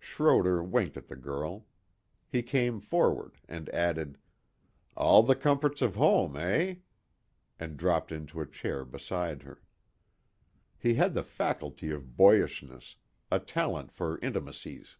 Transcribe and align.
Schroder 0.00 0.62
winked 0.64 0.96
at 0.96 1.08
the 1.08 1.16
girl. 1.16 1.66
He 2.26 2.42
came 2.42 2.80
forward, 2.80 3.36
and 3.46 3.68
added, 3.68 4.16
"All 4.96 5.22
the 5.22 5.36
comforts 5.36 5.82
of 5.82 5.96
home, 5.96 6.34
eh?" 6.34 6.76
And 7.60 7.76
dropped 7.76 8.10
into 8.10 8.40
a 8.40 8.46
chair 8.46 8.86
beside 8.86 9.42
her. 9.42 9.60
He 10.78 10.94
had 10.94 11.12
the 11.12 11.22
faculty 11.22 11.90
of 11.90 12.16
boyishness, 12.16 12.96
a 13.30 13.38
talent 13.38 13.92
for 13.92 14.16
intimacies. 14.20 14.96